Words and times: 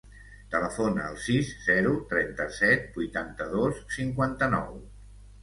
Telefona 0.53 1.03
al 1.09 1.19
sis, 1.25 1.51
zero, 1.65 1.91
trenta-set, 2.15 2.89
vuitanta-dos, 2.97 3.83
cinquanta-nou. 4.01 4.75